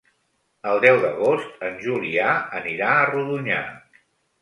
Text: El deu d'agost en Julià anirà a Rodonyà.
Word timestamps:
El 0.71 0.81
deu 0.85 0.97
d'agost 1.03 1.63
en 1.69 1.79
Julià 1.85 2.35
anirà 2.65 2.91
a 2.97 3.07
Rodonyà. 3.15 3.65